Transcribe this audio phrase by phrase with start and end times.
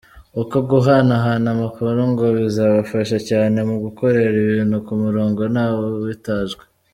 [0.41, 6.63] Uko guhanahana amakuru ngo bizafasha cyane mu gukorera ibintu ku murongo ntawe uhutajwe.